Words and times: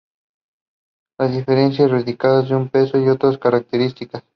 Las 1.19 1.31
diferencias 1.31 1.91
radican 1.91 2.39
en 2.47 2.63
su 2.65 2.69
peso 2.71 2.97
y 2.97 3.07
otras 3.07 3.37
características. 3.37 4.23